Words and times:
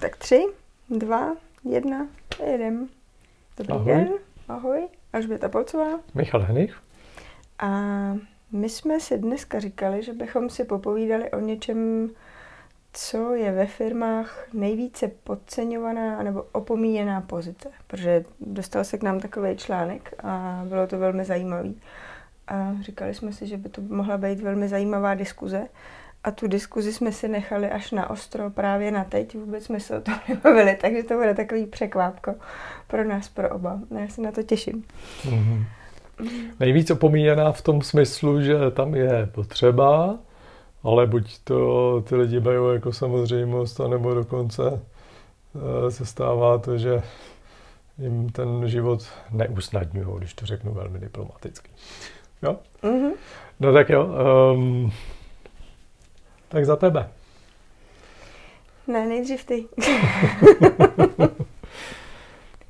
Tak 0.00 0.16
tři, 0.16 0.46
dva, 0.90 1.36
jedna, 1.64 2.06
jedem. 2.46 2.88
Dobrý 3.56 3.72
Ahoj. 3.72 3.86
den, 3.86 4.08
ahoj, 4.48 4.88
Alžběta 5.12 5.48
Polcová. 5.48 6.00
Michal 6.14 6.40
Henich. 6.40 6.80
A 7.58 7.70
my 8.52 8.68
jsme 8.68 9.00
si 9.00 9.18
dneska 9.18 9.60
říkali, 9.60 10.02
že 10.02 10.12
bychom 10.12 10.50
si 10.50 10.64
popovídali 10.64 11.30
o 11.30 11.40
něčem, 11.40 12.10
co 12.92 13.34
je 13.34 13.52
ve 13.52 13.66
firmách 13.66 14.48
nejvíce 14.52 15.08
podceňovaná 15.08 16.22
nebo 16.22 16.44
opomíjená 16.52 17.20
pozice. 17.20 17.70
Protože 17.86 18.24
dostal 18.40 18.84
se 18.84 18.98
k 18.98 19.02
nám 19.02 19.20
takový 19.20 19.56
článek 19.56 20.14
a 20.22 20.62
bylo 20.68 20.86
to 20.86 20.98
velmi 20.98 21.24
zajímavý. 21.24 21.80
A 22.48 22.74
říkali 22.80 23.14
jsme 23.14 23.32
si, 23.32 23.46
že 23.46 23.56
by 23.56 23.68
to 23.68 23.82
mohla 23.82 24.18
být 24.18 24.40
velmi 24.40 24.68
zajímavá 24.68 25.14
diskuze. 25.14 25.68
A 26.24 26.30
tu 26.30 26.48
diskuzi 26.48 26.92
jsme 26.92 27.12
si 27.12 27.28
nechali 27.28 27.70
až 27.70 27.90
na 27.90 28.10
ostro 28.10 28.50
právě 28.50 28.90
na 28.90 29.04
teď. 29.04 29.34
Vůbec 29.34 29.64
jsme 29.64 29.80
se 29.80 29.98
o 29.98 30.00
tom 30.00 30.14
nebavili, 30.28 30.78
takže 30.80 31.02
to 31.02 31.14
bude 31.14 31.34
takový 31.34 31.66
překvápko 31.66 32.34
pro 32.86 33.04
nás, 33.04 33.28
pro 33.28 33.50
oba. 33.50 33.80
Já 34.00 34.08
se 34.08 34.20
na 34.20 34.32
to 34.32 34.42
těším. 34.42 34.84
Mm-hmm. 35.24 35.64
Nejvíc 36.60 36.90
opomíjená 36.90 37.52
v 37.52 37.62
tom 37.62 37.82
smyslu, 37.82 38.42
že 38.42 38.70
tam 38.70 38.94
je 38.94 39.28
potřeba, 39.34 40.18
ale 40.82 41.06
buď 41.06 41.38
to 41.44 42.00
ty 42.08 42.16
lidi 42.16 42.40
berou 42.40 42.68
jako 42.68 42.92
samozřejmost, 42.92 43.80
anebo 43.80 44.14
dokonce 44.14 44.80
eh, 45.56 45.90
se 45.90 46.06
stává 46.06 46.58
to, 46.58 46.78
že 46.78 47.02
jim 47.98 48.28
ten 48.28 48.68
život 48.68 49.08
neusnadňují, 49.30 50.18
když 50.18 50.34
to 50.34 50.46
řeknu 50.46 50.74
velmi 50.74 50.98
diplomaticky. 50.98 51.70
Jo? 52.42 52.56
Mm-hmm. 52.82 53.12
No 53.60 53.72
tak 53.72 53.88
jo. 53.88 54.08
Um, 54.54 54.92
tak 56.48 56.66
za 56.66 56.76
tebe. 56.76 57.08
Ne, 58.86 59.06
nejdřív 59.06 59.44
ty. 59.44 59.64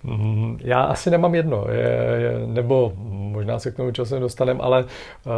Mm, 0.04 0.58
Já 0.60 0.82
asi 0.82 1.10
nemám 1.10 1.34
jedno, 1.34 1.66
je, 1.70 1.98
je, 2.22 2.46
nebo 2.46 2.92
možná 3.08 3.58
se 3.58 3.70
k 3.70 3.76
tomu 3.76 3.90
časem 3.90 4.20
dostaneme, 4.20 4.60
ale 4.62 4.84
uh, 4.84 5.32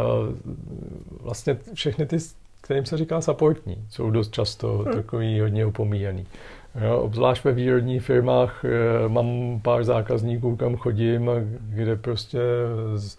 vlastně 1.21 1.57
všechny 1.73 2.05
ty, 2.05 2.17
kterým 2.61 2.85
se 2.85 2.97
říká 2.97 3.21
supportní, 3.21 3.85
jsou 3.89 4.11
dost 4.11 4.33
často 4.33 4.77
hmm. 4.77 4.93
takový 4.93 5.39
hodně 5.39 5.65
opomíjený. 5.65 6.25
Jo, 6.85 6.99
obzvlášť 6.99 7.43
ve 7.43 7.51
výrobních 7.51 8.03
firmách 8.03 8.65
e, 8.65 9.09
mám 9.09 9.59
pár 9.63 9.83
zákazníků, 9.83 10.55
kam 10.55 10.75
chodím, 10.75 11.29
kde 11.59 11.95
prostě 11.95 12.39
z, 12.95 13.17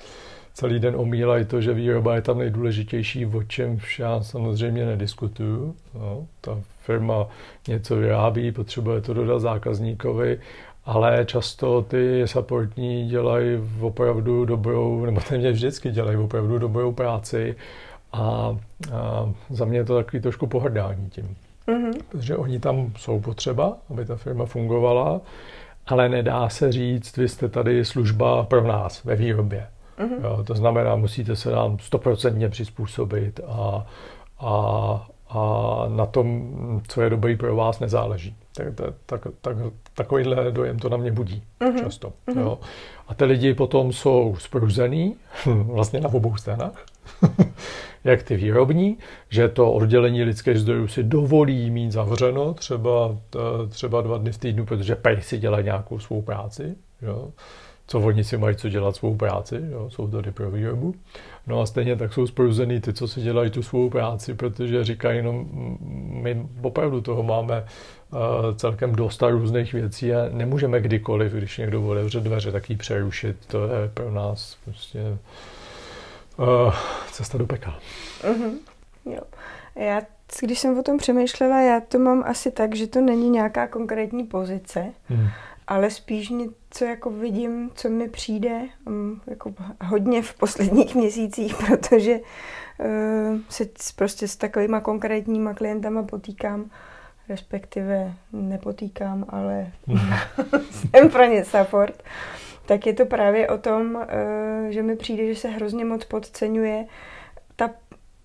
celý 0.54 0.78
den 0.78 0.94
omílají 0.96 1.44
to, 1.44 1.60
že 1.60 1.74
výroba 1.74 2.14
je 2.14 2.22
tam 2.22 2.38
nejdůležitější, 2.38 3.26
o 3.26 3.42
čem 3.42 3.78
já 3.98 4.22
samozřejmě 4.22 4.86
nediskutuju. 4.86 5.74
No, 5.94 6.26
ta 6.40 6.58
firma 6.80 7.26
něco 7.68 7.96
vyrábí, 7.96 8.52
potřebuje 8.52 9.00
to 9.00 9.14
dodat 9.14 9.38
zákazníkovi, 9.38 10.40
ale 10.84 11.24
často 11.24 11.82
ty 11.82 12.22
supportní 12.26 13.08
dělají 13.08 13.58
opravdu 13.80 14.44
dobrou, 14.44 15.04
nebo 15.04 15.20
téměř 15.28 15.54
vždycky 15.54 15.90
dělají 15.90 16.16
opravdu 16.16 16.58
dobrou 16.58 16.92
práci 16.92 17.56
a, 18.12 18.56
a 18.92 19.32
za 19.50 19.64
mě 19.64 19.78
je 19.78 19.84
to 19.84 19.96
takový 19.96 20.22
trošku 20.22 20.46
pohrdání 20.46 21.10
tím. 21.10 21.36
Mm-hmm. 21.68 22.02
Protože 22.08 22.36
oni 22.36 22.58
tam 22.60 22.92
jsou 22.96 23.20
potřeba, 23.20 23.76
aby 23.90 24.04
ta 24.04 24.16
firma 24.16 24.46
fungovala, 24.46 25.20
ale 25.86 26.08
nedá 26.08 26.48
se 26.48 26.72
říct, 26.72 27.16
vy 27.16 27.28
jste 27.28 27.48
tady 27.48 27.84
služba 27.84 28.44
pro 28.44 28.66
nás 28.68 29.04
ve 29.04 29.16
výrobě. 29.16 29.66
Mm-hmm. 30.02 30.24
Jo, 30.24 30.44
to 30.44 30.54
znamená, 30.54 30.96
musíte 30.96 31.36
se 31.36 31.50
nám 31.50 31.78
stoprocentně 31.78 32.48
přizpůsobit 32.48 33.40
a, 33.46 33.86
a, 34.40 35.06
a 35.28 35.84
na 35.88 36.06
tom, 36.06 36.80
co 36.88 37.02
je 37.02 37.10
dobrý 37.10 37.36
pro 37.36 37.56
vás, 37.56 37.80
nezáleží. 37.80 38.36
Tak, 38.54 38.66
tak, 39.06 39.26
tak, 39.40 39.56
takovýhle 39.94 40.50
dojem 40.50 40.78
to 40.78 40.88
na 40.88 40.96
mě 40.96 41.12
budí 41.12 41.42
mm-hmm. 41.60 41.84
často. 41.84 42.12
Mm-hmm. 42.28 42.40
Jo. 42.40 42.58
A 43.08 43.14
ty 43.14 43.24
lidi 43.24 43.54
potom 43.54 43.92
jsou 43.92 44.36
spruzený, 44.38 45.16
vlastně 45.46 46.00
na 46.00 46.08
obou 46.08 46.36
stranách, 46.36 46.84
jak 48.04 48.22
ty 48.22 48.36
výrobní, 48.36 48.98
že 49.28 49.48
to 49.48 49.72
oddělení 49.72 50.22
lidských 50.22 50.58
zdrojů 50.58 50.88
si 50.88 51.02
dovolí 51.02 51.70
mít 51.70 51.92
zavřeno 51.92 52.54
třeba, 52.54 53.16
třeba 53.68 54.00
dva 54.00 54.18
dny 54.18 54.32
v 54.32 54.38
týdnu, 54.38 54.66
protože 54.66 54.96
pej 54.96 55.22
si 55.22 55.38
dělají 55.38 55.64
nějakou 55.64 55.98
svou 55.98 56.22
práci. 56.22 56.74
Jo 57.02 57.30
co 57.86 58.00
oni 58.00 58.24
si 58.24 58.38
mají 58.38 58.56
co 58.56 58.68
dělat 58.68 58.96
svou 58.96 59.16
práci, 59.16 59.60
jo, 59.70 59.90
jsou 59.90 60.08
tady 60.08 60.30
pro 60.32 60.50
výrobu. 60.50 60.94
No 61.46 61.60
a 61.60 61.66
stejně 61.66 61.96
tak 61.96 62.12
jsou 62.12 62.26
spruzený 62.26 62.80
ty, 62.80 62.92
co 62.92 63.08
si 63.08 63.20
dělají 63.20 63.50
tu 63.50 63.62
svou 63.62 63.90
práci, 63.90 64.34
protože 64.34 64.84
říkají, 64.84 65.22
no 65.22 65.44
my 66.22 66.46
opravdu 66.62 67.00
toho 67.00 67.22
máme 67.22 67.64
uh, 67.64 68.18
celkem 68.56 68.94
dost 68.94 69.22
různých 69.22 69.72
věcí 69.72 70.14
a 70.14 70.28
nemůžeme 70.32 70.80
kdykoliv, 70.80 71.32
když 71.32 71.58
někdo 71.58 71.86
otevře 71.86 72.20
dveře, 72.20 72.52
tak 72.52 72.70
ji 72.70 72.76
přerušit. 72.76 73.36
To 73.46 73.64
je 73.64 73.88
pro 73.94 74.10
nás 74.10 74.56
prostě 74.64 74.98
uh, 76.36 76.74
cesta 77.12 77.38
do 77.38 77.46
pekla. 77.46 77.78
Mm-hmm. 78.22 78.52
Jo. 79.04 79.20
Já, 79.74 80.02
když 80.40 80.58
jsem 80.58 80.78
o 80.78 80.82
tom 80.82 80.98
přemýšlela, 80.98 81.60
já 81.60 81.80
to 81.80 81.98
mám 81.98 82.24
asi 82.26 82.50
tak, 82.50 82.76
že 82.76 82.86
to 82.86 83.00
není 83.00 83.30
nějaká 83.30 83.66
konkrétní 83.66 84.24
pozice, 84.24 84.86
hmm 85.08 85.28
ale 85.66 85.90
spíš 85.90 86.28
něco 86.28 86.84
jako 86.84 87.10
vidím, 87.10 87.70
co 87.74 87.88
mi 87.88 88.08
přijde 88.08 88.60
um, 88.86 89.20
jako 89.26 89.54
hodně 89.84 90.22
v 90.22 90.34
posledních 90.34 90.94
měsících, 91.02 91.56
protože 91.66 92.20
uh, 92.20 93.38
se 93.48 93.64
prostě 93.96 94.28
s 94.28 94.36
takovýma 94.36 94.80
konkrétníma 94.80 95.54
klientama 95.54 96.02
potýkám, 96.02 96.70
respektive 97.28 98.14
nepotýkám, 98.32 99.24
ale 99.28 99.72
jsem 100.70 101.10
pro 101.10 101.24
ně 101.24 101.44
support, 101.44 102.02
tak 102.66 102.86
je 102.86 102.92
to 102.92 103.06
právě 103.06 103.48
o 103.48 103.58
tom, 103.58 103.94
uh, 103.94 104.70
že 104.70 104.82
mi 104.82 104.96
přijde, 104.96 105.34
že 105.34 105.40
se 105.40 105.48
hrozně 105.48 105.84
moc 105.84 106.04
podceňuje 106.04 106.86
ta 107.56 107.70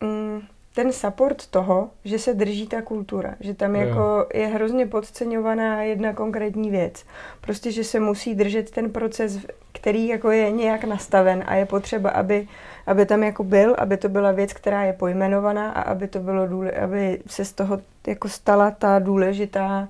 um, 0.02 0.48
ten 0.78 0.94
support 0.94 1.48
toho, 1.48 1.90
že 2.06 2.20
se 2.20 2.34
drží 2.34 2.68
ta 2.68 2.82
kultura, 2.82 3.36
že 3.40 3.54
tam 3.54 3.76
jo. 3.76 3.82
jako 3.82 4.28
je 4.34 4.48
hrozně 4.48 4.86
podceňovaná 4.86 5.82
jedna 5.82 6.14
konkrétní 6.14 6.72
věc. 6.72 7.06
Prostě, 7.42 7.72
že 7.72 7.84
se 7.84 8.00
musí 8.00 8.36
držet 8.36 8.72
ten 8.72 8.90
proces, 8.92 9.40
který 9.74 10.08
jako 10.08 10.32
je 10.32 10.52
nějak 10.52 10.84
nastaven 10.84 11.44
a 11.48 11.56
je 11.56 11.66
potřeba, 11.66 12.10
aby, 12.10 12.48
aby 12.88 13.06
tam 13.06 13.24
jako 13.24 13.44
byl, 13.44 13.76
aby 13.78 13.98
to 13.98 14.10
byla 14.10 14.32
věc, 14.32 14.54
která 14.54 14.84
je 14.84 14.94
pojmenovaná 14.94 15.72
a 15.72 15.82
aby 15.82 16.08
to 16.08 16.20
bylo 16.20 16.48
důle, 16.48 16.72
aby 16.72 17.22
se 17.28 17.46
z 17.46 17.54
toho 17.54 17.82
jako 18.08 18.30
stala 18.30 18.72
ta 18.72 19.00
důležitá 19.00 19.88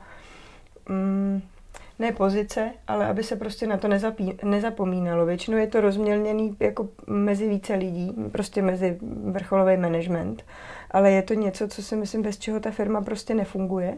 mm, 0.90 1.42
ne 2.00 2.12
pozice, 2.12 2.72
ale 2.88 3.08
aby 3.08 3.24
se 3.24 3.35
prostě 3.35 3.68
na 3.68 3.78
to 3.78 3.88
nezapí, 3.88 4.34
nezapomínalo. 4.44 5.25
Většinou 5.25 5.58
je 5.58 5.68
to 5.68 5.81
rozmělněný 5.81 6.56
jako 6.59 6.88
mezi 7.08 7.50
více 7.50 7.74
lidí, 7.74 8.13
prostě 8.31 8.62
mezi 8.62 8.97
vrcholový 9.31 9.78
management, 9.78 10.44
ale 10.91 11.12
je 11.12 11.22
to 11.22 11.34
něco, 11.34 11.68
co 11.68 11.84
si 11.84 11.96
myslím, 11.96 12.22
bez 12.22 12.38
čeho 12.38 12.59
ta 12.59 12.72
firma 12.72 13.02
prostě 13.02 13.34
nefunguje. 13.34 13.97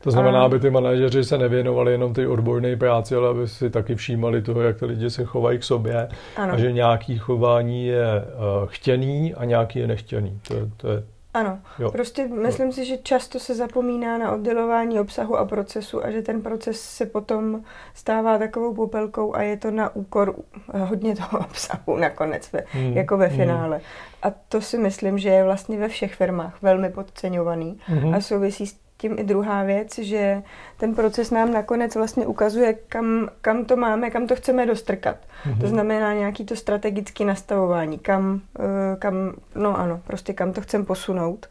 To 0.00 0.10
znamená, 0.10 0.42
aby 0.42 0.60
ty 0.60 0.70
manažeři 0.70 1.24
se 1.24 1.38
nevěnovali 1.38 1.92
jenom 1.92 2.14
ty 2.14 2.26
odborné 2.26 2.76
práci, 2.76 3.14
ale 3.14 3.28
aby 3.28 3.48
si 3.48 3.70
taky 3.70 3.94
všímali 3.94 4.42
toho, 4.42 4.60
jak 4.60 4.78
ty 4.78 4.84
lidi 4.84 5.10
se 5.10 5.24
chovají 5.24 5.58
k 5.58 5.64
sobě 5.64 6.08
ano. 6.36 6.54
a 6.54 6.58
že 6.58 6.72
nějaký 6.72 7.18
chování 7.18 7.86
je 7.86 8.06
uh, 8.22 8.68
chtěný 8.68 9.34
a 9.34 9.44
nějaký 9.44 9.78
je 9.78 9.86
nechtěný. 9.86 10.40
To, 10.48 10.54
to 10.76 10.88
je 10.88 11.02
ano, 11.34 11.58
jo. 11.78 11.90
prostě 11.90 12.28
myslím 12.28 12.66
jo. 12.66 12.72
si, 12.72 12.84
že 12.84 12.98
často 12.98 13.38
se 13.38 13.54
zapomíná 13.54 14.18
na 14.18 14.32
oddělování 14.32 15.00
obsahu 15.00 15.36
a 15.36 15.44
procesu 15.44 16.04
a 16.04 16.10
že 16.10 16.22
ten 16.22 16.42
proces 16.42 16.80
se 16.80 17.06
potom 17.06 17.62
stává 17.94 18.38
takovou 18.38 18.74
popelkou 18.74 19.34
a 19.34 19.42
je 19.42 19.56
to 19.56 19.70
na 19.70 19.96
úkor 19.96 20.36
hodně 20.72 21.16
toho 21.16 21.38
obsahu 21.50 21.96
nakonec, 21.96 22.52
ve, 22.52 22.64
hmm. 22.70 22.96
jako 22.96 23.16
ve 23.16 23.28
finále. 23.28 23.76
Hmm. 23.76 23.84
A 24.22 24.30
to 24.48 24.60
si 24.60 24.78
myslím, 24.78 25.18
že 25.18 25.28
je 25.28 25.44
vlastně 25.44 25.78
ve 25.78 25.88
všech 25.88 26.14
firmách 26.14 26.62
velmi 26.62 26.90
podceňovaný 26.90 27.80
hmm. 27.86 28.14
a 28.14 28.20
souvisí 28.20 28.66
s 28.66 28.83
tím 28.96 29.18
i 29.18 29.24
druhá 29.24 29.62
věc, 29.62 29.98
že 29.98 30.42
ten 30.76 30.94
proces 30.94 31.30
nám 31.30 31.52
nakonec 31.52 31.94
vlastně 31.94 32.26
ukazuje, 32.26 32.74
kam, 32.74 33.28
kam 33.40 33.64
to 33.64 33.76
máme, 33.76 34.10
kam 34.10 34.26
to 34.26 34.36
chceme 34.36 34.66
dostrkat. 34.66 35.16
Mm-hmm. 35.16 35.60
To 35.60 35.68
znamená 35.68 36.14
nějaký 36.14 36.44
to 36.44 36.56
strategické 36.56 37.24
nastavování, 37.24 37.98
kam, 37.98 38.40
eh, 38.58 38.96
kam, 38.98 39.14
no 39.54 39.78
ano, 39.78 40.00
prostě 40.06 40.32
kam 40.32 40.52
to 40.52 40.60
chceme 40.60 40.84
posunout. 40.84 41.46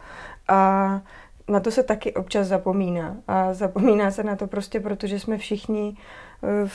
A 0.48 1.02
na 1.48 1.60
to 1.60 1.72
se 1.72 1.84
taky 1.84 2.14
občas 2.14 2.48
zapomíná. 2.48 3.16
A 3.28 3.54
zapomíná 3.54 4.12
se 4.12 4.24
na 4.24 4.36
to 4.36 4.48
prostě, 4.48 4.80
protože 4.80 5.20
jsme 5.20 5.38
všichni, 5.38 5.98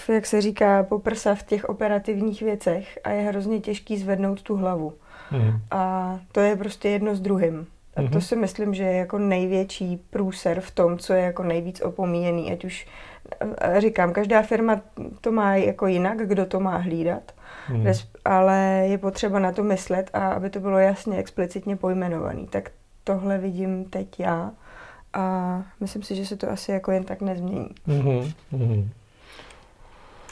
eh, 0.09 0.13
jak 0.13 0.27
se 0.27 0.41
říká, 0.41 0.83
poprsa 0.83 1.35
v 1.35 1.43
těch 1.43 1.65
operativních 1.65 2.43
věcech 2.43 2.99
a 3.05 3.11
je 3.11 3.23
hrozně 3.23 3.61
těžký 3.61 3.99
zvednout 3.99 4.43
tu 4.43 4.57
hlavu. 4.57 4.93
Mm. 5.33 5.61
A 5.71 6.19
to 6.33 6.41
je 6.41 6.57
prostě 6.57 6.89
jedno 6.89 7.15
s 7.15 7.21
druhým. 7.21 7.67
A 7.97 8.03
to 8.03 8.09
mhm. 8.09 8.21
si 8.21 8.37
myslím, 8.37 8.75
že 8.75 8.83
je 8.83 8.97
jako 8.97 9.19
největší 9.19 9.97
průser 10.11 10.61
v 10.61 10.71
tom, 10.71 10.99
co 10.99 11.13
je 11.13 11.23
jako 11.23 11.43
nejvíc 11.43 11.81
opomíjený. 11.81 12.53
Ať 12.53 12.65
už 12.65 12.87
říkám, 13.79 14.13
každá 14.13 14.43
firma 14.43 14.81
to 15.21 15.33
má 15.33 15.57
jako 15.57 15.87
jinak, 15.87 16.19
kdo 16.19 16.47
to 16.47 16.61
má 16.61 16.77
hlídat, 16.77 17.33
hmm. 17.67 17.87
ale 18.25 18.85
je 18.87 18.99
potřeba 18.99 19.39
na 19.39 19.53
to 19.53 19.63
myslet 19.63 20.11
a 20.13 20.29
aby 20.29 20.51
to 20.51 20.61
bylo 20.61 20.79
jasně, 20.79 21.19
explicitně 21.19 21.77
pojmenovaný. 21.77 22.47
Tak 22.47 22.71
tohle 23.05 23.39
vidím 23.39 23.85
teď 23.85 24.21
já 24.21 24.53
a 25.13 25.63
myslím 25.81 26.03
si, 26.03 26.15
že 26.15 26.27
se 26.27 26.37
to 26.37 26.51
asi 26.51 26.73
jako 26.73 26.91
jen 26.91 27.05
tak 27.05 27.21
nezmění. 27.21 27.69
Mm-hmm. 27.89 28.89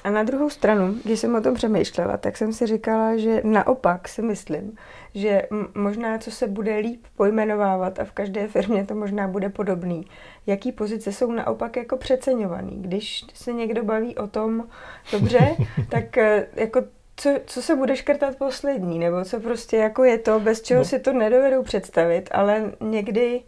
A 0.06 0.10
na 0.10 0.22
druhou 0.22 0.50
stranu, 0.50 0.94
když 1.04 1.20
jsem 1.20 1.34
o 1.34 1.40
tom 1.40 1.54
přemýšlela, 1.54 2.16
tak 2.16 2.36
jsem 2.36 2.52
si 2.52 2.66
říkala, 2.66 3.16
že 3.16 3.40
naopak 3.44 4.08
si 4.08 4.22
myslím, 4.22 4.76
že 5.14 5.42
možná 5.74 6.18
co 6.18 6.30
se 6.30 6.46
bude 6.46 6.76
líp 6.76 7.06
pojmenovávat 7.16 7.98
a 7.98 8.04
v 8.04 8.12
každé 8.12 8.48
firmě 8.48 8.84
to 8.84 8.94
možná 8.94 9.28
bude 9.28 9.48
podobný, 9.48 10.06
jaký 10.46 10.72
pozice 10.72 11.12
jsou 11.12 11.32
naopak 11.32 11.76
jako 11.76 11.96
přeceňovaný. 11.96 12.76
Když 12.82 13.24
se 13.34 13.52
někdo 13.52 13.84
baví 13.84 14.16
o 14.16 14.26
tom, 14.26 14.64
dobře, 15.12 15.56
tak 15.88 16.18
eh, 16.18 16.46
jako 16.54 16.82
co, 17.16 17.30
co 17.46 17.62
se 17.62 17.76
bude 17.76 17.96
škrtat 17.96 18.36
poslední, 18.36 18.98
nebo 18.98 19.24
co 19.24 19.40
prostě 19.40 19.76
jako 19.76 20.04
je 20.04 20.18
to, 20.18 20.40
bez 20.40 20.62
čeho 20.62 20.80
no. 20.80 20.84
si 20.84 20.98
to 20.98 21.12
nedovedou 21.12 21.62
představit, 21.62 22.28
ale 22.32 22.72
někdy 22.80 23.42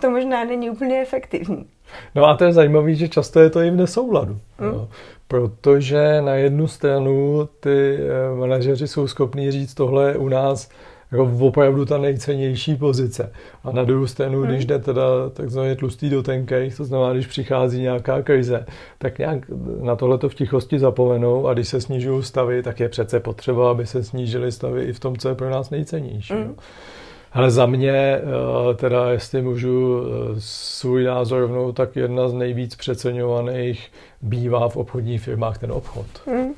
to 0.00 0.10
možná 0.10 0.44
není 0.44 0.70
úplně 0.70 1.00
efektivní. 1.02 1.66
No 2.14 2.24
a 2.24 2.36
to 2.36 2.44
je 2.44 2.52
zajímavé, 2.52 2.94
že 2.94 3.08
často 3.08 3.40
je 3.40 3.50
to 3.50 3.60
i 3.60 3.70
v 3.70 3.76
nesouladu. 3.76 4.32
Mm. 4.32 4.72
No, 4.72 4.88
protože 5.28 6.22
na 6.22 6.34
jednu 6.34 6.68
stranu 6.68 7.48
ty 7.60 7.98
eh, 7.98 8.34
manažeři 8.34 8.88
jsou 8.88 9.06
schopní 9.08 9.50
říct, 9.50 9.74
tohle 9.74 10.08
je 10.08 10.16
u 10.16 10.28
nás 10.28 10.70
jako 11.12 11.30
opravdu 11.40 11.84
ta 11.84 11.98
nejcennější 11.98 12.76
pozice. 12.76 13.32
A 13.64 13.72
na 13.72 13.84
druhou 13.84 14.06
stranu, 14.06 14.40
hmm. 14.40 14.48
když 14.48 14.64
jde 14.64 14.78
teda 14.78 15.02
takzvaně 15.32 15.76
tlustý 15.76 16.10
do 16.10 16.22
tenkej, 16.22 16.70
to 16.70 16.84
znamená, 16.84 17.12
když 17.12 17.26
přichází 17.26 17.80
nějaká 17.80 18.22
krize, 18.22 18.66
tak 18.98 19.18
nějak 19.18 19.38
na 19.80 19.96
tohle 19.96 20.18
to 20.18 20.28
v 20.28 20.34
tichosti 20.34 20.78
zapomenou 20.78 21.48
a 21.48 21.54
když 21.54 21.68
se 21.68 21.80
snižují 21.80 22.22
stavy, 22.22 22.62
tak 22.62 22.80
je 22.80 22.88
přece 22.88 23.20
potřeba, 23.20 23.70
aby 23.70 23.86
se 23.86 24.02
snížily 24.04 24.52
stavy 24.52 24.84
i 24.84 24.92
v 24.92 25.00
tom, 25.00 25.16
co 25.16 25.28
je 25.28 25.34
pro 25.34 25.50
nás 25.50 25.70
nejcennější. 25.70 26.34
Hmm. 26.34 26.56
Ale 27.32 27.50
za 27.50 27.66
mě, 27.66 27.92
eh, 27.92 28.22
teda 28.74 29.10
jestli 29.10 29.42
můžu 29.42 30.02
eh, 30.02 30.34
svůj 30.38 31.04
názor 31.04 31.40
rovnou, 31.40 31.72
tak 31.72 31.96
jedna 31.96 32.28
z 32.28 32.32
nejvíc 32.32 32.76
přeceňovaných 32.76 33.92
bývá 34.22 34.68
v 34.68 34.76
obchodních 34.76 35.22
firmách 35.22 35.58
ten 35.58 35.72
obchod. 35.72 36.06
Hmm 36.26 36.54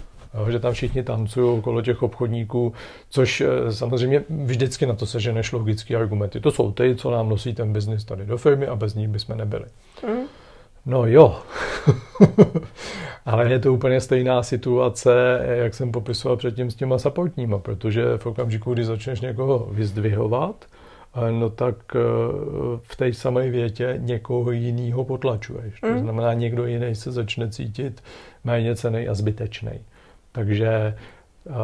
že 0.50 0.58
tam 0.58 0.72
všichni 0.72 1.02
tancují 1.02 1.58
okolo 1.58 1.82
těch 1.82 2.02
obchodníků, 2.02 2.72
což 3.10 3.40
eh, 3.40 3.72
samozřejmě 3.72 4.24
vždycky 4.44 4.86
na 4.86 4.94
to 4.94 5.06
se 5.06 5.20
ženeš 5.20 5.52
logický 5.52 5.96
argumenty. 5.96 6.40
To 6.40 6.50
jsou 6.50 6.72
ty, 6.72 6.96
co 6.96 7.10
nám 7.10 7.28
nosí 7.28 7.54
ten 7.54 7.72
biznis 7.72 8.04
tady 8.04 8.26
do 8.26 8.38
firmy 8.38 8.66
a 8.66 8.76
bez 8.76 8.94
nich 8.94 9.08
bychom 9.08 9.36
nebyli. 9.36 9.64
Mm. 10.08 10.20
No 10.86 11.06
jo, 11.06 11.38
ale 13.26 13.50
je 13.50 13.58
to 13.58 13.74
úplně 13.74 14.00
stejná 14.00 14.42
situace, 14.42 15.40
jak 15.44 15.74
jsem 15.74 15.92
popisoval 15.92 16.36
předtím 16.36 16.70
s 16.70 16.74
těma 16.74 16.98
supportníma, 16.98 17.58
protože 17.58 18.04
v 18.18 18.26
okamžiku, 18.26 18.74
kdy 18.74 18.84
začneš 18.84 19.20
někoho 19.20 19.68
vyzdvihovat, 19.70 20.64
eh, 21.16 21.32
no 21.32 21.50
tak 21.50 21.76
eh, 21.94 21.98
v 22.82 22.96
té 22.96 23.12
samé 23.12 23.50
větě 23.50 23.94
někoho 23.98 24.50
jiného 24.50 25.04
potlačuješ. 25.04 25.82
Mm. 25.82 25.94
To 25.94 26.00
znamená, 26.00 26.32
někdo 26.32 26.66
jiný 26.66 26.94
se 26.94 27.12
začne 27.12 27.50
cítit 27.50 28.02
méně 28.44 28.76
cený 28.76 29.08
a 29.08 29.14
zbytečný. 29.14 29.80
Takže 30.32 30.94
uh, 31.44 31.54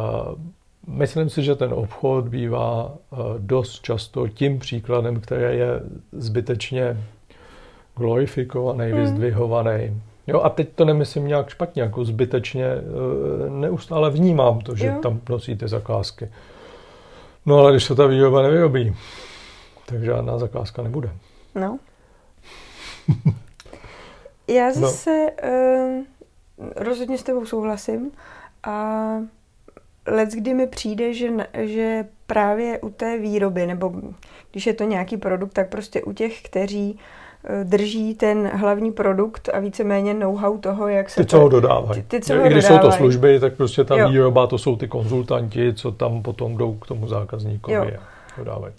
myslím 0.87 1.29
si, 1.29 1.43
že 1.43 1.55
ten 1.55 1.73
obchod 1.73 2.27
bývá 2.27 2.85
uh, 2.85 3.19
dost 3.37 3.81
často 3.81 4.27
tím 4.27 4.59
příkladem, 4.59 5.19
který 5.19 5.57
je 5.57 5.81
zbytečně 6.11 6.97
glorifikovaný, 7.97 8.91
hmm. 8.91 9.01
vyzdvihovaný. 9.01 10.01
Jo, 10.27 10.41
a 10.41 10.49
teď 10.49 10.69
to 10.75 10.85
nemyslím 10.85 11.27
nějak 11.27 11.49
špatně, 11.49 11.81
jako 11.81 12.05
zbytečně 12.05 12.65
uh, 12.75 13.49
neustále 13.49 14.09
vnímám 14.09 14.59
to, 14.59 14.75
že 14.75 14.87
jo. 14.87 14.99
tam 15.01 15.21
nosí 15.29 15.55
ty 15.55 15.67
zakázky. 15.67 16.31
No 17.45 17.57
ale 17.57 17.71
když 17.71 17.83
se 17.83 17.95
ta 17.95 18.07
výroba 18.07 18.41
nevyrobí, 18.41 18.95
tak 19.85 20.03
žádná 20.03 20.37
zakázka 20.37 20.81
nebude. 20.81 21.09
No. 21.55 21.79
Já 24.47 24.67
no. 24.67 24.73
zase 24.73 25.27
no. 25.43 25.49
uh, 25.49 26.03
rozhodně 26.75 27.17
s 27.17 27.23
tebou 27.23 27.45
souhlasím. 27.45 28.11
A 28.63 29.05
let, 30.07 30.29
kdy 30.29 30.53
mi 30.53 30.67
přijde, 30.67 31.13
že, 31.13 31.31
že 31.53 32.07
právě 32.27 32.79
u 32.79 32.89
té 32.89 33.17
výroby, 33.17 33.65
nebo 33.67 33.93
když 34.51 34.67
je 34.67 34.73
to 34.73 34.83
nějaký 34.83 35.17
produkt, 35.17 35.53
tak 35.53 35.69
prostě 35.69 36.01
u 36.01 36.13
těch, 36.13 36.41
kteří 36.41 36.99
eh, 36.99 37.24
drží 37.63 38.15
ten 38.15 38.47
hlavní 38.53 38.91
produkt 38.91 39.49
a 39.53 39.59
víceméně 39.59 40.13
know-how 40.13 40.57
toho, 40.57 40.87
jak 40.87 41.09
se... 41.09 41.21
Ty, 41.21 41.27
co 41.27 41.39
ho 41.39 41.49
dodávají. 41.49 42.01
Ty, 42.01 42.07
ty, 42.07 42.21
co 42.21 42.33
ho 42.33 42.45
I 42.45 42.49
když 42.49 42.63
dodávají. 42.63 42.83
jsou 42.83 42.89
to 42.89 42.97
služby, 42.97 43.39
tak 43.39 43.53
prostě 43.53 43.83
ta 43.83 43.97
jo. 43.97 44.09
výroba, 44.09 44.47
to 44.47 44.57
jsou 44.57 44.75
ty 44.75 44.87
konzultanti, 44.87 45.73
co 45.73 45.91
tam 45.91 46.21
potom 46.21 46.57
jdou 46.57 46.73
k 46.73 46.87
tomu 46.87 47.07
zákazníkovi 47.07 47.97
a 47.97 47.99
dodávají 48.37 48.73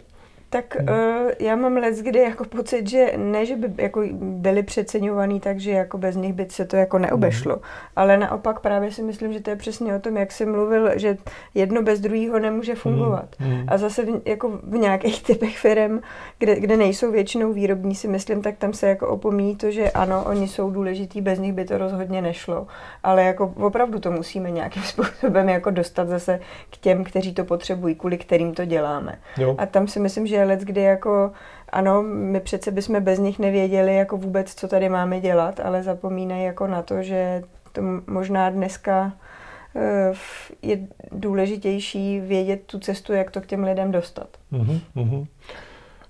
tak 0.50 0.76
hmm. 0.76 0.88
uh, 0.88 1.30
já 1.38 1.56
mám 1.56 1.76
let, 1.76 1.96
kdy 1.96 2.18
jako 2.18 2.44
pocit, 2.44 2.88
že 2.88 3.12
ne, 3.16 3.46
že 3.46 3.56
by 3.56 3.82
jako 3.82 4.02
byli 4.20 4.62
přeceňovaný, 4.62 5.40
takže 5.40 5.70
jako 5.70 5.98
bez 5.98 6.16
nich 6.16 6.32
by 6.32 6.46
se 6.50 6.64
to 6.64 6.76
jako 6.76 6.98
neobešlo, 6.98 7.52
hmm. 7.52 7.62
ale 7.96 8.16
naopak 8.16 8.60
právě 8.60 8.92
si 8.92 9.02
myslím, 9.02 9.32
že 9.32 9.40
to 9.40 9.50
je 9.50 9.56
přesně 9.56 9.94
o 9.94 9.98
tom, 9.98 10.16
jak 10.16 10.32
jsi 10.32 10.46
mluvil, 10.46 10.98
že 10.98 11.16
jedno 11.54 11.82
bez 11.82 12.00
druhého 12.00 12.38
nemůže 12.38 12.72
hmm. 12.72 12.80
fungovat. 12.80 13.36
Hmm. 13.38 13.64
A 13.68 13.78
zase 13.78 14.04
v, 14.04 14.22
jako 14.24 14.60
v 14.62 14.76
nějakých 14.76 15.22
typech 15.26 15.58
firm, 15.58 16.00
kde, 16.38 16.60
kde 16.60 16.76
nejsou 16.76 17.12
většinou 17.12 17.52
výrobní, 17.52 17.94
si 17.94 18.08
myslím, 18.08 18.42
tak 18.42 18.56
tam 18.58 18.72
se 18.72 18.88
jako 18.88 19.08
opomíjí 19.08 19.56
to, 19.56 19.70
že 19.70 19.90
ano, 19.90 20.24
oni 20.26 20.48
jsou 20.48 20.70
důležitý, 20.70 21.20
bez 21.20 21.38
nich 21.38 21.52
by 21.52 21.64
to 21.64 21.78
rozhodně 21.78 22.22
nešlo, 22.22 22.66
ale 23.02 23.24
jako 23.24 23.54
opravdu 23.56 23.98
to 23.98 24.10
musíme 24.10 24.50
nějakým 24.50 24.82
způsobem 24.92 25.48
jako 25.48 25.70
dostat 25.70 26.08
zase 26.08 26.40
k 26.70 26.76
těm, 26.76 27.04
kteří 27.04 27.34
to 27.34 27.44
potřebují, 27.44 27.94
kvůli 27.94 28.18
kterým 28.18 28.54
to 28.54 28.64
děláme. 28.64 29.18
Jo. 29.38 29.54
A 29.58 29.66
tam 29.66 29.88
si 29.88 30.00
myslím, 30.00 30.26
že 30.26 30.36
let, 30.46 30.60
kdy 30.60 30.80
jako 30.80 31.30
ano, 31.68 32.02
my 32.02 32.40
přece 32.40 32.70
bychom 32.70 33.00
bez 33.00 33.18
nich 33.18 33.38
nevěděli 33.38 33.96
jako 33.96 34.16
vůbec, 34.16 34.54
co 34.54 34.68
tady 34.68 34.88
máme 34.88 35.20
dělat, 35.20 35.60
ale 35.60 35.82
zapomínají 35.82 36.44
jako 36.44 36.66
na 36.66 36.82
to, 36.82 37.02
že 37.02 37.42
to 37.72 37.82
možná 38.06 38.50
dneska 38.50 39.12
eh, 39.76 40.12
je 40.62 40.78
důležitější 41.12 42.20
vědět 42.20 42.62
tu 42.66 42.78
cestu, 42.78 43.12
jak 43.12 43.30
to 43.30 43.40
k 43.40 43.46
těm 43.46 43.64
lidem 43.64 43.92
dostat. 43.92 44.28
Mm-hmm. 44.52 45.26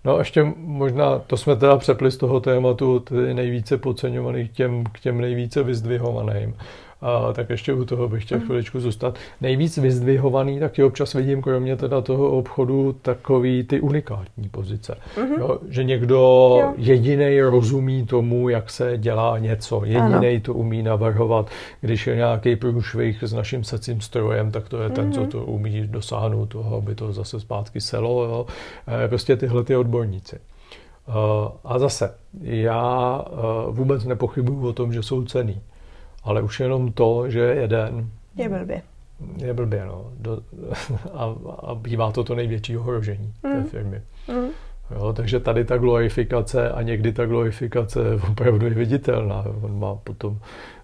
No 0.05 0.17
a 0.17 0.19
ještě 0.19 0.45
možná, 0.57 1.19
to 1.19 1.37
jsme 1.37 1.57
teda 1.57 1.77
přepli 1.77 2.11
z 2.11 2.17
toho 2.17 2.41
tématu 2.41 3.01
ty 3.01 3.35
nejvíce 3.35 3.77
podceňovaných 3.77 4.51
těm, 4.51 4.85
k 4.85 5.01
těm 5.01 5.21
nejvíce 5.21 5.63
vyzdvihovaným. 5.63 6.57
A 7.01 7.33
tak 7.33 7.51
ještě 7.51 7.73
u 7.73 7.85
toho 7.85 8.09
bych 8.09 8.25
chtěl 8.25 8.39
mm. 8.39 8.45
chviličku 8.45 8.81
zůstat. 8.81 9.19
Nejvíc 9.41 9.79
vyzdvihovaný 9.79 10.61
taky 10.61 10.83
občas 10.83 11.15
vidím, 11.15 11.43
kromě 11.43 11.77
teda 11.77 12.01
toho 12.01 12.31
obchodu, 12.31 12.97
takový 13.03 13.65
ty 13.65 13.81
unikátní 13.81 14.49
pozice. 14.49 14.97
Mm-hmm. 15.17 15.39
Jo, 15.39 15.59
že 15.69 15.85
někdo 15.85 16.59
jediný 16.77 17.41
rozumí 17.41 18.07
tomu, 18.07 18.49
jak 18.49 18.71
se 18.71 18.99
dělá 18.99 19.39
něco. 19.39 19.83
Jediný 19.85 20.41
to 20.41 20.55
umí 20.55 20.83
navrhovat. 20.83 21.51
Když 21.81 22.07
je 22.07 22.17
nějaký 22.17 22.57
průšvih 22.57 23.23
s 23.23 23.33
naším 23.33 23.65
secím 23.65 24.01
strojem, 24.01 24.51
tak 24.51 24.69
to 24.69 24.83
je 24.83 24.89
mm-hmm. 24.89 24.93
ten, 24.93 25.13
co 25.13 25.21
mhm. 25.21 25.31
to 25.31 25.45
umí 25.45 25.87
dosáhnout 25.87 26.47
toho, 26.47 26.77
aby 26.77 26.95
to 26.95 27.13
zase 27.13 27.41
zpátky 27.41 27.81
selo. 27.81 28.25
Jo. 28.25 28.47
E, 29.05 29.09
prostě 29.09 29.37
tyhle 29.37 29.65
ty 29.65 29.77
odborníci. 29.77 30.39
Uh, 31.09 31.15
a 31.65 31.79
zase, 31.79 32.15
já 32.41 33.19
uh, 33.31 33.77
vůbec 33.77 34.05
nepochybuju 34.05 34.69
o 34.69 34.73
tom, 34.73 34.93
že 34.93 35.03
jsou 35.03 35.25
cený 35.25 35.61
ale 36.27 36.43
už 36.43 36.61
jenom 36.61 36.93
to, 36.93 37.31
že 37.31 37.41
jeden... 37.41 38.11
Je 38.37 38.49
blbě. 38.49 38.83
Je 39.37 39.55
blbě, 39.55 39.85
no. 39.87 40.05
Do, 40.19 40.41
a, 41.15 41.35
a 41.59 41.75
bývá 41.75 42.13
to 42.13 42.25
to 42.25 42.35
největší 42.35 42.77
ohrožení 42.77 43.33
mm. 43.43 43.53
té 43.53 43.71
firmy. 43.71 44.03
Mm. 44.29 44.49
Jo, 44.91 45.13
takže 45.13 45.41
tady 45.41 45.65
ta 45.65 45.79
glorifikace 45.79 46.71
a 46.71 46.83
někdy 46.83 47.13
ta 47.13 47.27
glorifikace 47.27 48.01
je 48.01 48.15
opravdu 48.31 48.69
viditelná. 48.71 49.45
On 49.63 49.79
má 49.79 49.95
potom 49.95 50.39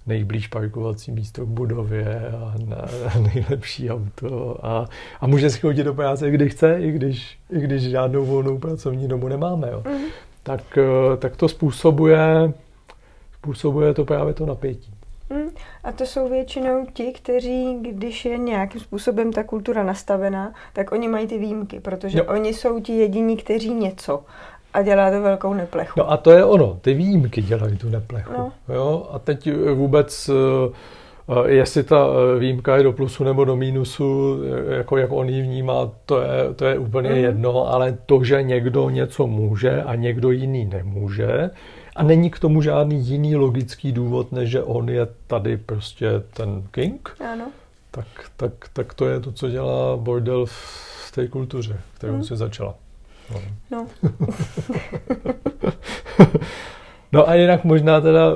nejblíž 0.06 0.46
parkovací 0.46 1.12
místo 1.12 1.46
k 1.46 1.48
budově 1.48 2.32
a 2.36 2.54
na, 2.66 2.84
nejlepší 3.34 3.90
auto 3.90 4.66
a, 4.66 4.88
a 5.20 5.26
může 5.26 5.50
si 5.50 5.60
chodit 5.60 5.84
do 5.84 5.94
práce, 5.94 6.30
kdy 6.30 6.48
chce, 6.48 6.80
i 6.80 6.92
když, 6.92 7.38
i 7.50 7.60
když 7.60 7.82
žádnou 7.82 8.24
volnou 8.24 8.58
pracovní 8.58 9.08
dobu 9.08 9.28
nemáme. 9.28 9.68
Jo. 9.70 9.82
Mm. 9.86 10.04
Tak, 10.42 10.78
eh, 10.78 11.16
tak 11.16 11.36
to 11.36 11.48
způsobuje, 11.48 12.52
způsobuje 13.38 13.94
to 13.94 14.04
právě 14.04 14.34
to 14.34 14.46
napětí. 14.46 14.94
Hmm. 15.32 15.50
A 15.84 15.92
to 15.92 16.06
jsou 16.06 16.28
většinou 16.28 16.86
ti, 16.92 17.12
kteří, 17.12 17.78
když 17.82 18.24
je 18.24 18.38
nějakým 18.38 18.80
způsobem 18.80 19.32
ta 19.32 19.44
kultura 19.44 19.82
nastavená, 19.82 20.52
tak 20.72 20.92
oni 20.92 21.08
mají 21.08 21.26
ty 21.26 21.38
výjimky, 21.38 21.80
protože 21.80 22.18
jo. 22.18 22.24
oni 22.24 22.54
jsou 22.54 22.80
ti 22.80 22.92
jediní, 22.92 23.36
kteří 23.36 23.74
něco 23.74 24.24
a 24.74 24.82
dělá 24.82 25.10
to 25.10 25.22
velkou 25.22 25.54
neplechu. 25.54 26.00
No 26.00 26.10
a 26.10 26.16
to 26.16 26.30
je 26.30 26.44
ono, 26.44 26.78
ty 26.80 26.94
výjimky 26.94 27.42
dělají 27.42 27.76
tu 27.76 27.88
neplechu. 27.88 28.32
No. 28.38 28.52
Jo? 28.74 29.06
A 29.12 29.18
teď 29.18 29.48
vůbec, 29.74 30.30
eh, 30.30 30.72
eh, 31.28 31.50
jestli 31.50 31.82
ta 31.82 32.06
eh, 32.06 32.38
výjimka 32.38 32.76
je 32.76 32.82
do 32.82 32.92
plusu 32.92 33.24
nebo 33.24 33.44
do 33.44 33.56
mínusu, 33.56 34.38
jako 34.68 34.96
jak 34.96 35.12
on 35.12 35.28
ji 35.28 35.42
vnímá, 35.42 35.90
to 36.06 36.20
je, 36.20 36.54
to 36.56 36.64
je 36.64 36.78
úplně 36.78 37.10
mm. 37.10 37.16
jedno, 37.16 37.72
ale 37.72 37.98
to, 38.06 38.24
že 38.24 38.42
někdo 38.42 38.90
něco 38.90 39.26
může 39.26 39.82
a 39.82 39.94
někdo 39.94 40.30
jiný 40.30 40.64
nemůže, 40.64 41.50
a 41.96 42.02
není 42.02 42.30
k 42.30 42.38
tomu 42.38 42.62
žádný 42.62 43.06
jiný 43.06 43.36
logický 43.36 43.92
důvod, 43.92 44.32
než 44.32 44.50
že 44.50 44.62
on 44.62 44.88
je 44.88 45.06
tady 45.26 45.56
prostě 45.56 46.22
ten 46.34 46.62
king. 46.70 47.16
Ano. 47.32 47.50
Tak, 47.90 48.06
tak, 48.36 48.52
tak 48.72 48.94
to 48.94 49.08
je 49.08 49.20
to, 49.20 49.32
co 49.32 49.48
dělá 49.48 49.96
bordel 49.96 50.46
v 50.46 51.12
té 51.14 51.28
kultuře, 51.28 51.80
kterou 51.94 52.12
hmm. 52.12 52.24
si 52.24 52.36
začala. 52.36 52.74
No. 53.30 53.40
no. 53.70 53.86
No 57.12 57.28
a 57.28 57.34
jinak 57.34 57.64
možná 57.64 58.00
teda 58.00 58.34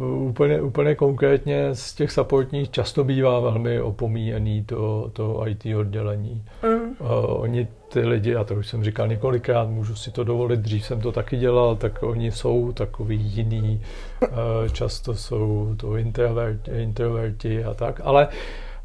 úplně, 0.00 0.60
úplně 0.60 0.94
konkrétně 0.94 1.74
z 1.74 1.94
těch 1.94 2.12
supportních 2.12 2.70
často 2.70 3.04
bývá 3.04 3.40
velmi 3.40 3.80
opomíjený 3.80 4.64
to, 4.64 5.10
to 5.12 5.44
IT 5.46 5.66
oddělení. 5.76 6.44
Mm. 6.62 6.80
Uh, 6.80 7.42
oni 7.42 7.68
ty 7.92 8.00
lidi, 8.00 8.36
a 8.36 8.44
to 8.44 8.54
už 8.54 8.66
jsem 8.66 8.84
říkal 8.84 9.08
několikrát, 9.08 9.68
můžu 9.68 9.94
si 9.94 10.10
to 10.10 10.24
dovolit, 10.24 10.60
dřív 10.60 10.86
jsem 10.86 11.00
to 11.00 11.12
taky 11.12 11.36
dělal, 11.36 11.76
tak 11.76 12.02
oni 12.02 12.30
jsou 12.30 12.72
takový 12.72 13.16
jiný, 13.16 13.80
uh, 14.22 14.28
často 14.72 15.14
jsou 15.14 15.74
to 15.76 15.96
introverti, 15.96 16.70
introverti 16.70 17.64
a 17.64 17.74
tak, 17.74 18.00
ale 18.04 18.26
uh, 18.26 18.32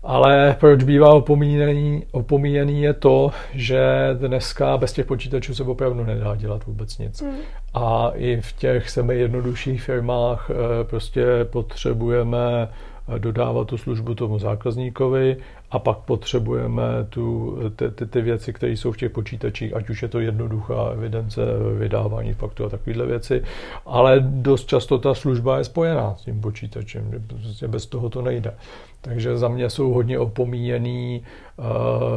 ale 0.07 0.55
proč 0.59 0.83
bývá 0.83 1.13
opomíjený, 1.13 2.05
opomíjený 2.11 2.81
je 2.81 2.93
to, 2.93 3.31
že 3.53 3.79
dneska 4.13 4.77
bez 4.77 4.93
těch 4.93 5.05
počítačů 5.05 5.55
se 5.55 5.63
opravdu 5.63 6.03
nedá 6.03 6.35
dělat 6.35 6.65
vůbec 6.65 6.97
nic. 6.97 7.21
Mm. 7.21 7.37
A 7.73 8.11
i 8.15 8.41
v 8.41 8.53
těch 8.53 8.89
sebe 8.89 9.15
jednodušších 9.15 9.83
firmách 9.83 10.49
eh, 10.49 10.83
prostě 10.83 11.25
potřebujeme 11.43 12.69
dodávat 13.17 13.67
tu 13.67 13.77
službu 13.77 14.15
tomu 14.15 14.39
zákazníkovi 14.39 15.37
a 15.71 15.79
pak 15.79 15.97
potřebujeme 15.97 16.83
tu, 17.09 17.57
ty, 17.75 17.91
ty, 17.91 18.05
ty 18.05 18.21
věci, 18.21 18.53
které 18.53 18.71
jsou 18.71 18.91
v 18.91 18.97
těch 18.97 19.11
počítačích, 19.11 19.75
ať 19.75 19.89
už 19.89 20.01
je 20.01 20.07
to 20.07 20.19
jednoduchá 20.19 20.89
evidence, 20.93 21.41
vydávání 21.79 22.33
faktu 22.33 22.65
a 22.65 22.69
takovéhle 22.69 23.05
věci, 23.05 23.43
ale 23.85 24.19
dost 24.19 24.67
často 24.67 24.97
ta 24.97 25.13
služba 25.13 25.57
je 25.57 25.63
spojená 25.63 26.15
s 26.15 26.21
tím 26.21 26.41
počítačem, 26.41 27.11
že 27.11 27.19
prostě 27.19 27.67
bez 27.67 27.85
toho 27.85 28.09
to 28.09 28.21
nejde. 28.21 28.53
Takže 29.01 29.37
za 29.37 29.47
mě 29.47 29.69
jsou 29.69 29.93
hodně 29.93 30.19
opomíjený 30.19 31.23
uh, 31.57 31.65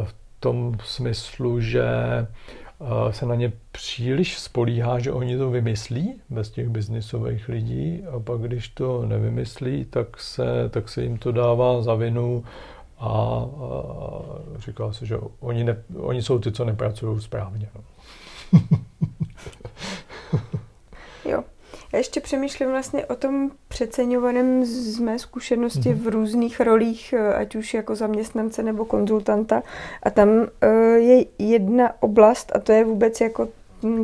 v 0.05 0.13
tom 0.39 0.77
smyslu, 0.83 1.61
že 1.61 1.85
uh, 2.79 3.11
se 3.11 3.25
na 3.25 3.35
ně 3.35 3.51
příliš 3.71 4.37
spolíhá, 4.39 4.99
že 4.99 5.11
oni 5.11 5.37
to 5.37 5.49
vymyslí 5.49 6.13
bez 6.29 6.49
těch 6.49 6.69
biznisových 6.69 7.49
lidí 7.49 8.03
a 8.15 8.19
pak 8.19 8.41
když 8.41 8.69
to 8.69 9.05
nevymyslí, 9.05 9.85
tak 9.89 10.19
se, 10.19 10.69
tak 10.69 10.89
se 10.89 11.03
jim 11.03 11.17
to 11.17 11.31
dává 11.31 11.81
za 11.81 11.95
vinu 11.95 12.43
a, 13.01 13.45
říká 14.57 14.91
se, 14.91 15.05
že 15.05 15.17
oni, 15.39 15.63
ne, 15.63 15.83
oni 15.97 16.21
jsou 16.21 16.39
ty, 16.39 16.51
co 16.51 16.65
nepracují 16.65 17.21
správně. 17.21 17.69
No. 17.75 17.81
jo. 21.31 21.43
Já 21.93 21.97
ještě 21.97 22.21
přemýšlím 22.21 22.69
vlastně 22.69 23.05
o 23.05 23.15
tom 23.15 23.51
přeceňovaném 23.67 24.65
z 24.65 24.99
mé 24.99 25.19
zkušenosti 25.19 25.79
mm-hmm. 25.79 26.03
v 26.03 26.07
různých 26.07 26.59
rolích, 26.59 27.13
eh, 27.13 27.33
ať 27.33 27.55
už 27.55 27.73
jako 27.73 27.95
zaměstnance 27.95 28.63
nebo 28.63 28.85
konzultanta. 28.85 29.63
A 30.03 30.09
tam 30.09 30.29
uh, 30.29 30.47
je 30.95 31.25
jedna 31.39 32.03
oblast 32.03 32.51
a 32.55 32.59
to 32.59 32.71
je 32.71 32.85
vůbec 32.85 33.21
jako 33.21 33.47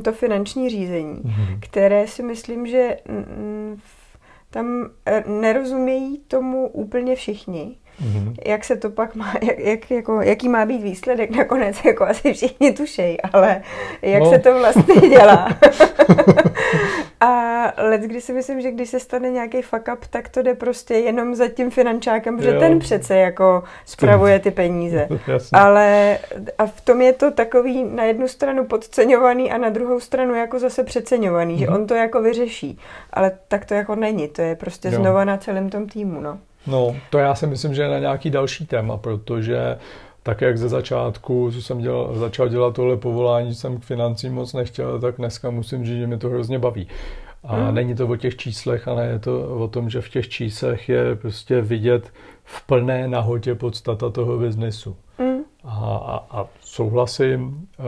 to 0.03 0.11
finanční 0.11 0.69
řízení, 0.69 1.15
mm-hmm. 1.15 1.59
které 1.59 2.07
si 2.07 2.23
myslím, 2.23 2.67
že 2.67 2.97
tam 4.49 4.89
eh, 5.05 5.23
nerozumějí 5.27 6.17
tomu 6.17 6.67
úplně 6.67 7.15
všichni. 7.15 7.77
Mm-hmm. 8.01 8.35
Jak 8.45 8.63
se 8.63 8.75
to 8.75 8.89
pak 8.89 9.15
má, 9.15 9.33
jak, 9.41 9.59
jak, 9.59 9.91
jako, 9.91 10.21
jaký 10.21 10.49
má 10.49 10.65
být 10.65 10.83
výsledek 10.83 11.29
nakonec, 11.29 11.77
jako 11.85 12.05
asi 12.05 12.33
všichni 12.33 12.73
tušej, 12.73 13.17
ale 13.33 13.61
jak 14.01 14.23
no. 14.23 14.29
se 14.29 14.39
to 14.39 14.59
vlastně 14.59 15.09
dělá. 15.09 15.49
a 17.19 17.63
let, 17.77 18.01
když 18.01 18.23
si 18.23 18.33
myslím, 18.33 18.61
že 18.61 18.71
když 18.71 18.89
se 18.89 18.99
stane 18.99 19.31
nějaký 19.31 19.61
fuck 19.61 19.89
up, 19.93 20.05
tak 20.09 20.29
to 20.29 20.41
jde 20.41 20.55
prostě 20.55 20.93
jenom 20.93 21.35
za 21.35 21.47
tím 21.47 21.71
finančákem, 21.71 22.37
protože 22.37 22.53
jo. 22.53 22.59
ten 22.59 22.79
přece 22.79 23.17
jako 23.17 23.63
spravuje 23.85 24.39
ty 24.39 24.51
peníze. 24.51 25.07
ale 25.53 26.17
a 26.57 26.65
v 26.65 26.81
tom 26.81 27.01
je 27.01 27.13
to 27.13 27.31
takový 27.31 27.83
na 27.83 28.03
jednu 28.03 28.27
stranu 28.27 28.65
podceňovaný 28.65 29.51
a 29.51 29.57
na 29.57 29.69
druhou 29.69 29.99
stranu 29.99 30.35
jako 30.35 30.59
zase 30.59 30.83
přeceňovaný, 30.83 31.55
mm-hmm. 31.55 31.59
že 31.59 31.65
mhm. 31.65 31.75
on 31.75 31.87
to 31.87 31.93
jako 31.93 32.21
vyřeší. 32.21 32.79
Ale 33.13 33.31
tak 33.47 33.65
to 33.65 33.73
jako 33.73 33.95
není, 33.95 34.27
to 34.27 34.41
je 34.41 34.55
prostě 34.55 34.87
jo. 34.87 34.95
znova 34.95 35.25
na 35.25 35.37
celém 35.37 35.69
tom 35.69 35.87
týmu, 35.87 36.21
no. 36.21 36.39
No, 36.67 36.95
to 37.09 37.17
já 37.17 37.35
si 37.35 37.47
myslím, 37.47 37.73
že 37.73 37.81
je 37.81 37.87
na 37.87 37.99
nějaký 37.99 38.29
další 38.29 38.65
téma, 38.65 38.97
protože 38.97 39.77
tak 40.27 40.41
jak 40.41 40.57
ze 40.57 40.69
začátku, 40.69 41.51
co 41.51 41.61
jsem 41.61 41.79
dělal, 41.79 42.15
začal 42.15 42.49
dělat 42.49 42.75
tohle 42.75 42.97
povolání, 42.97 43.55
jsem 43.55 43.77
k 43.77 43.83
financím 43.83 44.33
moc 44.33 44.53
nechtěl, 44.53 44.99
tak 44.99 45.15
dneska 45.17 45.49
musím 45.49 45.85
říct, 45.85 45.97
že 45.97 46.07
mi 46.07 46.17
to 46.17 46.29
hrozně 46.29 46.59
baví. 46.59 46.87
A 47.43 47.55
hmm. 47.55 47.75
není 47.75 47.95
to 47.95 48.07
o 48.07 48.15
těch 48.15 48.35
číslech, 48.35 48.87
ale 48.87 49.05
je 49.05 49.19
to 49.19 49.43
o 49.43 49.67
tom, 49.67 49.89
že 49.89 50.01
v 50.01 50.09
těch 50.09 50.29
číslech 50.29 50.89
je 50.89 51.15
prostě 51.15 51.61
vidět 51.61 52.11
v 52.43 52.67
plné 52.67 53.07
nahotě 53.07 53.55
podstata 53.55 54.09
toho 54.09 54.37
biznesu. 54.37 54.95
Hmm. 55.17 55.36
A, 55.69 55.97
a, 55.97 56.39
a 56.39 56.47
souhlasím, 56.61 57.67
eh, 57.79 57.83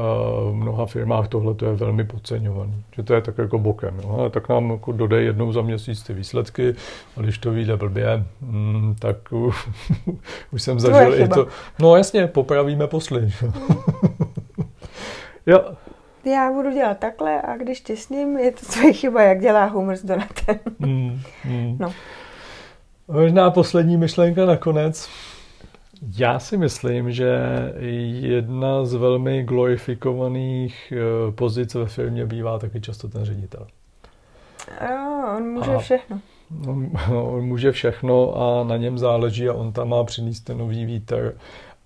v 0.51 0.53
mnoha 0.53 0.86
firmách 0.86 1.27
tohle 1.27 1.53
to 1.53 1.65
je 1.65 1.75
velmi 1.75 2.03
podceňovaný, 2.03 2.83
že 2.95 3.03
to 3.03 3.13
je 3.13 3.21
tak 3.21 3.38
jako 3.38 3.59
bokem. 3.59 4.00
Jo? 4.03 4.15
Ale 4.19 4.29
tak 4.29 4.50
nám 4.50 4.71
jako 4.71 4.91
dodej 4.91 5.25
jednou 5.25 5.53
za 5.53 5.62
měsíc 5.62 6.03
ty 6.03 6.13
výsledky 6.13 6.75
a 7.17 7.21
když 7.21 7.38
to 7.38 7.51
vyjde 7.51 7.77
blbě, 7.77 8.24
mm, 8.41 8.95
tak 9.00 9.17
už 10.51 10.62
jsem 10.62 10.79
zažil 10.79 11.21
i 11.24 11.27
to. 11.27 11.48
No 11.79 11.95
jasně, 11.95 12.27
popravíme 12.27 12.88
posly. 12.88 13.31
jo. 15.45 15.71
Já 16.25 16.51
budu 16.51 16.71
dělat 16.71 16.98
takhle 16.98 17.41
a 17.41 17.57
když 17.57 17.81
těsním, 17.81 18.38
je 18.38 18.51
to 18.51 18.65
tvoje 18.65 18.93
chyba, 18.93 19.21
jak 19.21 19.41
dělá 19.41 19.65
Homer 19.65 19.98
s 19.98 20.05
Donatem. 20.05 20.59
mm, 20.79 21.21
mm. 21.45 21.77
No. 21.79 21.93
Možná 23.07 23.51
poslední 23.51 23.98
myšlenka 23.98 24.45
nakonec. 24.45 25.09
Já 26.18 26.39
si 26.39 26.58
myslím, 26.58 27.12
že 27.12 27.39
jedna 28.20 28.86
z 28.86 28.94
velmi 28.94 29.44
glorifikovaných 29.44 30.94
eh, 30.96 31.32
pozic 31.32 31.74
ve 31.74 31.86
firmě 31.86 32.25
bývá 32.25 32.60
taky 32.60 32.82
často 32.82 33.08
ten 33.08 33.25
ředitel. 33.25 33.68
Jo, 34.89 35.36
on 35.38 35.44
může 35.44 35.75
a 35.75 35.79
všechno. 35.79 36.20
On, 36.68 36.91
on 37.12 37.46
může 37.46 37.72
všechno 37.72 38.36
a 38.38 38.63
na 38.63 38.77
něm 38.77 38.98
záleží 38.98 39.50
a 39.50 39.53
on 39.53 39.72
tam 39.72 39.89
má 39.89 40.03
přinést 40.03 40.39
ten 40.39 40.58
nový 40.58 40.86
vítr. 40.86 41.36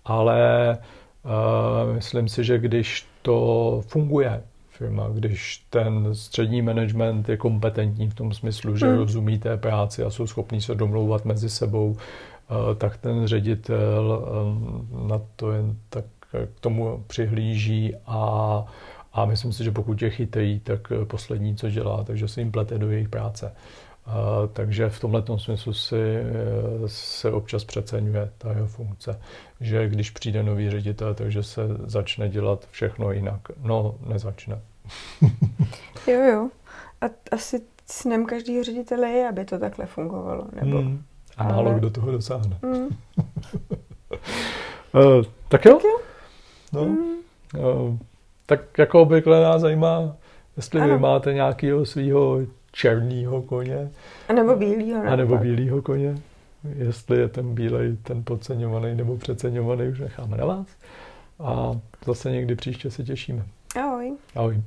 Ale 0.05 0.77
uh, 1.25 1.93
myslím 1.96 2.27
si, 2.29 2.43
že 2.43 2.60
když 2.60 3.05
to 3.22 3.82
funguje, 3.88 4.43
firma, 4.70 5.10
když 5.13 5.65
ten 5.70 6.15
střední 6.15 6.62
management 6.62 7.29
je 7.29 7.38
kompetentní 7.38 8.10
v 8.10 8.13
tom 8.13 8.34
smyslu, 8.34 8.77
že 8.77 8.86
hmm. 8.86 8.98
rozumí 8.98 9.39
té 9.39 9.58
práci 9.58 10.03
a 10.03 10.10
jsou 10.10 10.27
schopní 10.27 10.62
se 10.62 10.75
domlouvat 10.75 11.25
mezi 11.25 11.50
sebou, 11.50 11.98
tak 12.77 12.98
ten 12.98 13.27
ředitel 13.27 14.25
eh, 14.25 15.07
na 15.07 15.22
to 15.36 15.51
jen 15.51 15.77
tak 15.89 16.05
k 16.31 16.60
tomu 16.60 17.03
přihlíží 17.07 17.95
a, 18.05 18.65
a 19.13 19.25
myslím 19.25 19.53
si, 19.53 19.63
že 19.63 19.72
pokud 19.72 20.01
je 20.01 20.10
chytrý, 20.10 20.60
tak 20.60 20.88
poslední, 21.03 21.55
co 21.55 21.69
dělá, 21.69 22.03
takže 22.03 22.27
se 22.27 22.41
jim 22.41 22.51
plete 22.51 22.77
do 22.77 22.91
jejich 22.91 23.10
práce. 23.10 23.51
Takže 24.53 24.89
v 24.89 25.00
tomhle 25.00 25.24
smyslu 25.38 25.74
si, 25.74 26.24
se 26.86 27.31
občas 27.31 27.63
přeceňuje 27.63 28.29
ta 28.38 28.51
jeho 28.51 28.67
funkce, 28.67 29.19
že 29.60 29.89
když 29.89 30.10
přijde 30.10 30.43
nový 30.43 30.69
ředitel, 30.69 31.13
takže 31.13 31.43
se 31.43 31.62
začne 31.86 32.29
dělat 32.29 32.67
všechno 32.72 33.12
jinak. 33.12 33.41
No, 33.63 33.95
nezačne. 34.07 34.60
jo, 36.07 36.22
jo. 36.22 36.50
A 37.01 37.05
asi 37.31 37.62
snem 37.86 38.25
každého 38.25 38.63
ředitele 38.63 39.10
je, 39.10 39.29
aby 39.29 39.45
to 39.45 39.60
takhle 39.60 39.86
fungovalo, 39.86 40.48
nebo... 40.62 40.77
Hmm. 40.77 41.03
A 41.37 41.43
málo 41.43 41.69
Ale... 41.69 41.79
kdo 41.79 41.89
toho 41.89 42.11
dosáhne. 42.11 42.57
Mm. 42.61 42.87
uh, 44.93 45.23
tak 45.47 45.65
jo? 45.65 45.73
Tak 45.73 45.83
jo. 45.83 45.99
No. 46.73 46.85
Mm. 46.85 47.13
Uh, 47.57 47.97
tak 48.45 48.77
jako 48.77 49.01
obvykle 49.01 49.43
nás 49.43 49.61
zajímá, 49.61 50.15
jestli 50.57 50.81
ano. 50.81 50.93
vy 50.93 50.99
máte 50.99 51.33
nějakého 51.33 51.85
svého 51.85 52.39
černého 52.71 53.41
koně. 53.41 53.89
A 54.29 54.33
nebo 54.33 54.55
bílého. 54.55 55.03
A 55.11 55.15
nebo 55.15 55.37
bílého 55.37 55.81
koně. 55.81 56.15
Jestli 56.75 57.17
je 57.17 57.27
ten 57.27 57.55
bílej, 57.55 57.97
ten 58.03 58.23
podceňovaný 58.23 58.95
nebo 58.95 59.17
přeceňovaný, 59.17 59.87
už 59.87 59.99
necháme 59.99 60.37
na 60.37 60.45
vás. 60.45 60.67
A 61.39 61.79
zase 62.05 62.31
někdy 62.31 62.55
příště 62.55 62.91
se 62.91 63.03
těšíme. 63.03 63.45
Ahoj. 63.81 64.17
Ahoj. 64.35 64.61